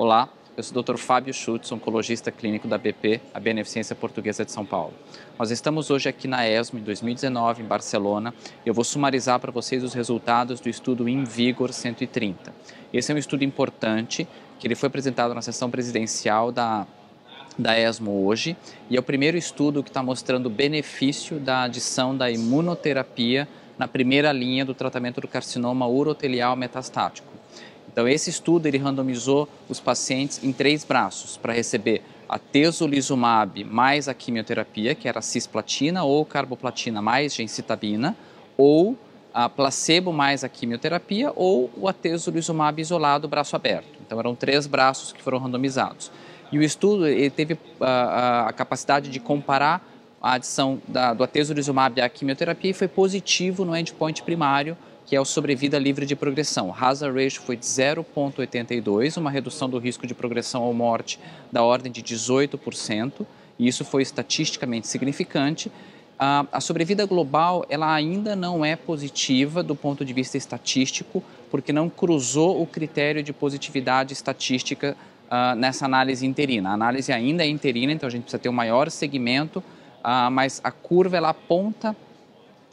Olá, 0.00 0.28
eu 0.56 0.62
sou 0.62 0.78
o 0.78 0.82
Dr. 0.84 0.96
Fábio 0.96 1.34
Schutz, 1.34 1.72
oncologista 1.72 2.30
clínico 2.30 2.68
da 2.68 2.78
BP, 2.78 3.20
a 3.34 3.40
Beneficência 3.40 3.96
Portuguesa 3.96 4.44
de 4.44 4.52
São 4.52 4.64
Paulo. 4.64 4.94
Nós 5.36 5.50
estamos 5.50 5.90
hoje 5.90 6.08
aqui 6.08 6.28
na 6.28 6.48
ESMO, 6.48 6.78
em 6.78 6.84
2019, 6.84 7.64
em 7.64 7.66
Barcelona, 7.66 8.32
e 8.64 8.68
eu 8.68 8.72
vou 8.72 8.84
sumarizar 8.84 9.40
para 9.40 9.50
vocês 9.50 9.82
os 9.82 9.94
resultados 9.94 10.60
do 10.60 10.68
estudo 10.68 11.08
InVigor 11.08 11.72
130. 11.72 12.54
Esse 12.92 13.10
é 13.10 13.14
um 13.16 13.18
estudo 13.18 13.42
importante, 13.42 14.24
que 14.60 14.68
ele 14.68 14.76
foi 14.76 14.86
apresentado 14.86 15.34
na 15.34 15.42
sessão 15.42 15.68
presidencial 15.68 16.52
da 16.52 16.86
da 17.58 17.76
ESMO 17.76 18.24
hoje 18.24 18.56
e 18.88 18.96
é 18.96 19.00
o 19.00 19.02
primeiro 19.02 19.36
estudo 19.36 19.82
que 19.82 19.90
está 19.90 20.00
mostrando 20.00 20.46
o 20.46 20.50
benefício 20.50 21.40
da 21.40 21.64
adição 21.64 22.16
da 22.16 22.30
imunoterapia 22.30 23.48
na 23.76 23.88
primeira 23.88 24.30
linha 24.30 24.64
do 24.64 24.74
tratamento 24.74 25.20
do 25.20 25.26
carcinoma 25.26 25.88
urotelial 25.88 26.54
metastático. 26.54 27.37
Então, 27.98 28.06
esse 28.06 28.30
estudo 28.30 28.66
ele 28.66 28.78
randomizou 28.78 29.48
os 29.68 29.80
pacientes 29.80 30.40
em 30.44 30.52
três 30.52 30.84
braços 30.84 31.36
para 31.36 31.52
receber 31.52 32.00
a 32.28 32.38
tesolizumab 32.38 33.64
mais 33.64 34.06
a 34.06 34.14
quimioterapia, 34.14 34.94
que 34.94 35.08
era 35.08 35.20
cisplatina 35.20 36.04
ou 36.04 36.24
carboplatina 36.24 37.02
mais 37.02 37.34
gencitabina, 37.34 38.16
ou 38.56 38.96
a 39.34 39.48
placebo 39.48 40.12
mais 40.12 40.44
a 40.44 40.48
quimioterapia, 40.48 41.32
ou 41.34 41.72
o 41.76 41.88
atezolizumab 41.88 42.80
isolado, 42.80 43.26
braço 43.26 43.56
aberto. 43.56 43.98
Então, 44.06 44.20
eram 44.20 44.32
três 44.32 44.68
braços 44.68 45.12
que 45.12 45.20
foram 45.20 45.38
randomizados. 45.38 46.12
E 46.52 46.58
o 46.60 46.62
estudo 46.62 47.02
teve 47.34 47.58
a, 47.80 48.46
a 48.46 48.52
capacidade 48.52 49.10
de 49.10 49.18
comparar 49.18 49.84
a 50.22 50.34
adição 50.34 50.80
da, 50.86 51.12
do 51.12 51.24
atezolizumab 51.24 52.00
à 52.00 52.08
quimioterapia 52.08 52.70
e 52.70 52.74
foi 52.74 52.86
positivo 52.86 53.64
no 53.64 53.76
endpoint 53.76 54.22
primário 54.22 54.76
que 55.08 55.16
é 55.16 55.20
o 55.20 55.24
sobrevida 55.24 55.78
livre 55.78 56.04
de 56.04 56.14
progressão. 56.14 56.74
Hazard 56.78 57.18
ratio 57.18 57.40
foi 57.40 57.56
de 57.56 57.64
0,82, 57.64 59.16
uma 59.16 59.30
redução 59.30 59.68
do 59.68 59.78
risco 59.78 60.06
de 60.06 60.14
progressão 60.14 60.62
ou 60.62 60.74
morte 60.74 61.18
da 61.50 61.62
ordem 61.62 61.90
de 61.90 62.02
18%, 62.02 63.26
e 63.58 63.66
isso 63.66 63.86
foi 63.86 64.02
estatisticamente 64.02 64.86
significante. 64.86 65.72
A 66.18 66.60
sobrevida 66.60 67.06
global 67.06 67.64
ela 67.70 67.94
ainda 67.94 68.36
não 68.36 68.62
é 68.62 68.76
positiva 68.76 69.62
do 69.62 69.74
ponto 69.74 70.04
de 70.04 70.12
vista 70.12 70.36
estatístico, 70.36 71.24
porque 71.50 71.72
não 71.72 71.88
cruzou 71.88 72.60
o 72.60 72.66
critério 72.66 73.22
de 73.22 73.32
positividade 73.32 74.12
estatística 74.12 74.94
uh, 75.30 75.54
nessa 75.56 75.86
análise 75.86 76.26
interina. 76.26 76.70
A 76.70 76.72
análise 76.74 77.10
ainda 77.12 77.44
é 77.44 77.48
interina, 77.48 77.92
então 77.92 78.06
a 78.06 78.10
gente 78.10 78.22
precisa 78.22 78.42
ter 78.42 78.50
um 78.50 78.52
maior 78.52 78.90
segmento, 78.90 79.60
uh, 79.60 80.30
mas 80.30 80.60
a 80.62 80.70
curva 80.70 81.16
ela 81.16 81.30
aponta 81.30 81.96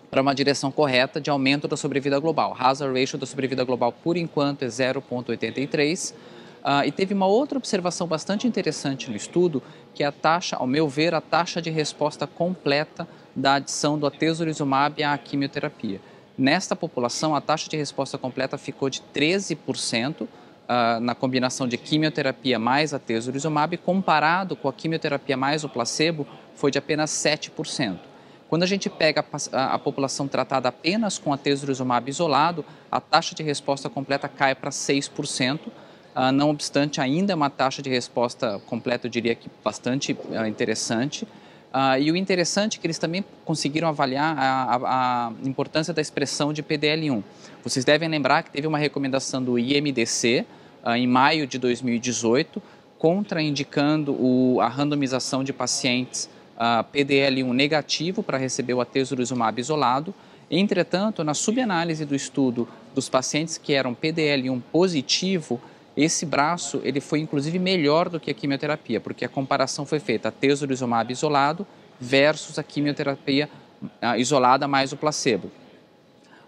para 0.09 0.21
uma 0.21 0.33
direção 0.33 0.71
correta 0.71 1.19
de 1.19 1.29
aumento 1.29 1.67
da 1.67 1.77
sobrevida 1.77 2.19
global. 2.19 2.55
Hazard 2.57 2.97
ratio 2.97 3.17
da 3.17 3.25
sobrevida 3.25 3.63
global, 3.63 3.91
por 3.91 4.17
enquanto, 4.17 4.63
é 4.63 4.67
0,83. 4.67 6.11
Uh, 6.11 6.15
ah, 6.63 6.87
e 6.87 6.91
teve 6.91 7.13
uma 7.13 7.27
outra 7.27 7.57
observação 7.57 8.07
bastante 8.07 8.47
interessante 8.47 9.09
no 9.09 9.15
estudo, 9.15 9.61
que 9.93 10.03
é 10.03 10.07
a 10.07 10.11
taxa, 10.11 10.55
ao 10.55 10.65
meu 10.65 10.89
ver, 10.89 11.13
a 11.13 11.21
taxa 11.21 11.61
de 11.61 11.69
resposta 11.69 12.25
completa 12.25 13.07
da 13.35 13.55
adição 13.55 13.99
do 13.99 14.07
atezolizumab 14.07 15.03
à 15.03 15.15
quimioterapia. 15.17 16.01
Nesta 16.37 16.75
população, 16.75 17.35
a 17.35 17.41
taxa 17.41 17.69
de 17.69 17.77
resposta 17.77 18.17
completa 18.17 18.57
ficou 18.57 18.89
de 18.89 19.01
13%, 19.13 20.21
uh, 20.21 20.27
ah, 20.67 20.99
na 20.99 21.13
combinação 21.13 21.67
de 21.67 21.77
quimioterapia 21.77 22.57
mais 22.57 22.93
atezolizumab, 22.93 23.77
comparado 23.77 24.55
com 24.55 24.67
a 24.67 24.73
quimioterapia 24.73 25.37
mais 25.37 25.63
o 25.63 25.69
placebo, 25.69 26.25
foi 26.55 26.71
de 26.71 26.79
apenas 26.79 27.11
7%. 27.11 27.99
Quando 28.49 28.63
a 28.63 28.67
gente 28.67 28.89
pega 28.89 29.25
a, 29.51 29.73
a, 29.73 29.79
população 29.79 30.27
tratada 30.27 30.69
apenas 30.69 31.17
com 31.17 31.33
atezolizumab 31.33 32.09
isolado, 32.09 32.63
a 32.91 33.01
taxa 33.01 33.33
de 33.33 33.41
resposta 33.41 33.89
completa 33.89 34.27
cai 34.27 34.53
para 34.53 34.69
6%. 34.69 35.59
Uh, 36.15 36.31
não 36.31 36.49
obstante, 36.49 37.01
ainda 37.01 37.33
é 37.33 37.35
uma 37.35 37.49
taxa 37.49 37.81
de 37.81 37.89
resposta 37.89 38.61
completa, 38.67 39.07
eu 39.07 39.11
diria 39.11 39.35
que 39.35 39.49
bastante 39.63 40.13
uh, 40.13 40.45
interessante. 40.45 41.23
Uh, 41.73 41.99
e 41.99 42.09
o 42.11 42.15
interessante 42.15 42.77
é 42.77 42.81
que 42.81 42.87
eles 42.87 42.97
também 42.97 43.25
conseguiram 43.43 43.89
avaliar 43.89 44.37
a, 44.37 44.63
a, 44.63 45.27
a, 45.27 45.31
importância 45.43 45.93
da 45.93 46.01
expressão 46.01 46.53
de 46.53 46.63
PDL1. 46.63 47.21
Vocês 47.63 47.83
devem 47.83 48.07
lembrar 48.07 48.43
que 48.43 48.51
teve 48.51 48.65
uma 48.65 48.77
recomendação 48.77 49.43
do 49.43 49.59
IMDC 49.59 50.45
em 50.95 51.07
maio 51.07 51.47
de 51.47 51.57
2018, 51.57 52.61
contraindicando 52.97 54.13
o, 54.13 54.61
a 54.61 54.67
randomização 54.67 55.43
de 55.43 55.51
pacientes 55.51 56.25
uh, 56.25 56.34
PDL1 56.57 57.51
negativo 57.53 58.23
para 58.23 58.37
receber 58.37 58.73
o 58.73 58.81
atezolizumab 58.81 59.59
isolado. 59.59 60.13
Entretanto, 60.49 61.23
na 61.23 61.33
subanálise 61.33 62.05
do 62.05 62.15
estudo 62.15 62.67
dos 62.93 63.09
pacientes 63.09 63.57
que 63.57 63.73
eram 63.73 63.95
PDL1 63.95 64.61
positivo, 64.71 65.59
esse 65.97 66.25
braço 66.25 66.81
ele 66.83 66.99
foi 66.99 67.19
inclusive 67.19 67.57
melhor 67.57 68.09
do 68.09 68.19
que 68.19 68.29
a 68.29 68.33
quimioterapia, 68.33 68.99
porque 68.99 69.25
a 69.25 69.29
comparação 69.29 69.85
foi 69.85 69.99
feita 69.99 70.29
atezolizumab 70.29 71.11
isolado 71.11 71.65
versus 71.99 72.59
a 72.59 72.63
quimioterapia 72.63 73.49
uh, 73.81 74.17
isolada 74.17 74.67
mais 74.67 74.91
o 74.91 74.97
placebo. 74.97 75.51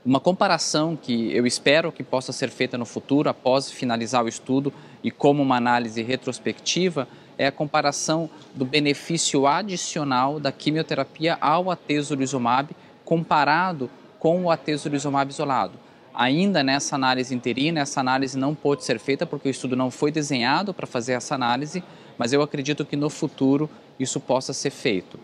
Uma 0.06 0.20
comparação 0.20 0.96
que 0.96 1.36
eu 1.36 1.46
espero 1.46 1.92
que 1.92 2.04
possa 2.04 2.32
ser 2.32 2.50
feita 2.50 2.78
no 2.78 2.86
futuro, 2.86 3.30
após 3.30 3.70
finalizar 3.70 4.24
o 4.24 4.28
estudo 4.30 4.72
e 5.04 5.12
como 5.12 5.44
uma 5.44 5.58
análise 5.58 6.02
retrospectiva, 6.02 7.08
é 7.38 7.48
a 7.48 7.52
comparação 7.52 8.30
do 8.56 8.66
benefício 8.66 9.46
adicional 9.46 10.40
da 10.40 10.52
quimioterapia 10.52 11.38
ao 11.40 11.70
atezolizumab 11.70 12.76
comparado 13.06 13.90
com 14.20 14.44
o 14.44 14.52
atezolizumab 14.52 15.32
isolado. 15.32 15.74
Ainda 16.14 16.64
nessa 16.64 16.96
análise 16.96 17.36
interina, 17.36 17.82
essa 17.82 18.00
análise 18.00 18.38
não 18.38 18.56
pôde 18.56 18.84
ser 18.84 19.00
feita 19.00 19.26
porque 19.26 19.48
o 19.48 19.52
estudo 19.52 19.76
não 19.76 19.92
foi 19.92 20.12
desenhado 20.12 20.74
para 20.74 20.88
fazer 20.88 21.14
essa 21.14 21.36
análise, 21.36 21.84
mas 22.18 22.34
eu 22.34 22.42
acredito 22.42 22.84
que 22.84 22.96
no 22.96 23.10
futuro 23.10 23.70
isso 24.00 24.20
possa 24.20 24.52
ser 24.52 24.72
feito. 24.72 25.20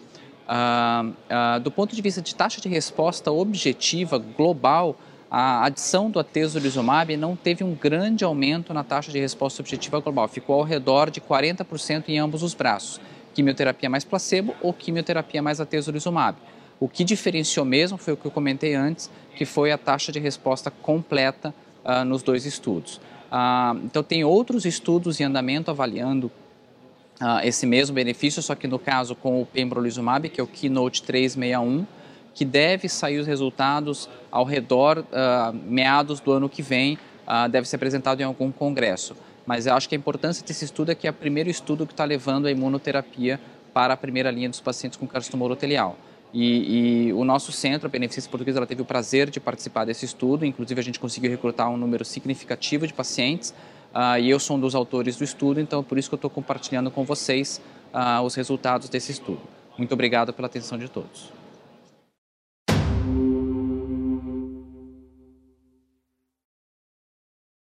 Ah, 0.47 1.05
ah, 1.29 1.57
do 1.57 1.71
ponto 1.71 1.95
de 1.95 2.01
vista 2.01 2.21
de 2.21 2.35
taxa 2.35 2.61
de 2.61 2.69
resposta 2.69 3.31
objetiva 3.31 4.19
global, 4.19 4.95
a 5.35 5.65
adição 5.65 6.11
do 6.11 6.19
atezolizumab 6.19 7.17
não 7.17 7.35
teve 7.35 7.63
um 7.63 7.73
grande 7.73 8.23
aumento 8.23 8.71
na 8.71 8.83
taxa 8.83 9.11
de 9.11 9.19
resposta 9.19 9.63
objetiva 9.63 9.99
global, 9.99 10.27
ficou 10.27 10.59
ao 10.59 10.63
redor 10.63 11.09
de 11.09 11.19
40% 11.19 12.03
em 12.09 12.19
ambos 12.19 12.43
os 12.43 12.53
braços, 12.53 13.01
quimioterapia 13.33 13.89
mais 13.89 14.03
placebo 14.03 14.53
ou 14.61 14.71
quimioterapia 14.71 15.41
mais 15.41 15.59
atezolizumab. 15.59 16.37
O 16.79 16.87
que 16.87 17.03
diferenciou 17.03 17.65
mesmo 17.65 17.97
foi 17.97 18.13
o 18.13 18.17
que 18.17 18.27
eu 18.27 18.29
comentei 18.29 18.75
antes, 18.75 19.09
que 19.35 19.43
foi 19.43 19.71
a 19.71 19.77
taxa 19.77 20.11
de 20.11 20.19
resposta 20.19 20.69
completa 20.69 21.51
uh, 21.83 22.05
nos 22.05 22.21
dois 22.21 22.45
estudos. 22.45 22.97
Uh, 23.31 23.79
então, 23.85 24.03
tem 24.03 24.23
outros 24.23 24.65
estudos 24.65 25.19
em 25.19 25.23
andamento 25.23 25.71
avaliando 25.71 26.27
uh, 27.19 27.39
esse 27.43 27.65
mesmo 27.65 27.95
benefício, 27.95 28.39
só 28.43 28.53
que 28.53 28.67
no 28.67 28.77
caso 28.77 29.15
com 29.15 29.41
o 29.41 29.47
pembrolizumab, 29.47 30.29
que 30.29 30.39
é 30.39 30.43
o 30.43 30.47
Keynote 30.47 31.01
361, 31.01 31.87
que 32.33 32.43
deve 32.43 32.89
sair 32.89 33.19
os 33.19 33.27
resultados 33.27 34.09
ao 34.31 34.43
redor, 34.43 34.99
uh, 34.99 35.53
meados 35.65 36.19
do 36.19 36.31
ano 36.31 36.49
que 36.49 36.61
vem, 36.61 36.97
uh, 37.27 37.47
deve 37.49 37.67
ser 37.67 37.75
apresentado 37.75 38.21
em 38.21 38.23
algum 38.23 38.51
congresso. 38.51 39.15
Mas 39.45 39.67
eu 39.67 39.73
acho 39.73 39.87
que 39.87 39.95
a 39.95 39.97
importância 39.97 40.45
desse 40.45 40.65
estudo 40.65 40.91
é 40.91 40.95
que 40.95 41.07
é 41.07 41.11
o 41.11 41.13
primeiro 41.13 41.49
estudo 41.49 41.85
que 41.85 41.93
está 41.93 42.05
levando 42.05 42.47
a 42.47 42.51
imunoterapia 42.51 43.39
para 43.73 43.93
a 43.93 43.97
primeira 43.97 44.31
linha 44.31 44.49
dos 44.49 44.61
pacientes 44.61 44.97
com 44.97 45.07
carcinoma 45.07 45.45
urotelial. 45.45 45.97
E, 46.33 47.07
e, 47.07 47.13
o 47.13 47.23
nosso 47.23 47.51
centro, 47.51 47.87
a 47.87 47.89
Beneficência 47.89 48.29
Portuguesa, 48.29 48.57
ela 48.57 48.65
teve 48.65 48.81
o 48.81 48.85
prazer 48.85 49.29
de 49.29 49.39
participar 49.39 49.85
desse 49.85 50.05
estudo, 50.05 50.45
inclusive 50.45 50.79
a 50.79 50.83
gente 50.83 50.99
conseguiu 50.99 51.29
recrutar 51.29 51.69
um 51.69 51.77
número 51.77 52.03
significativo 52.03 52.87
de 52.87 52.93
pacientes, 52.93 53.53
uh, 53.93 54.17
e 54.19 54.31
eu 54.31 54.39
sou 54.39 54.57
um 54.57 54.59
dos 54.59 54.73
autores 54.73 55.15
do 55.15 55.23
estudo, 55.23 55.59
então 55.59 55.83
por 55.83 55.97
isso 55.97 56.09
que 56.09 56.15
eu 56.15 56.17
estou 56.17 56.31
compartilhando 56.31 56.89
com 56.89 57.03
vocês 57.03 57.61
uh, 57.93 58.23
os 58.23 58.33
resultados 58.33 58.89
desse 58.89 59.11
estudo. 59.11 59.41
Muito 59.77 59.93
obrigado 59.93 60.33
pela 60.33 60.47
atenção 60.47 60.77
de 60.77 60.89
todos. 60.89 61.42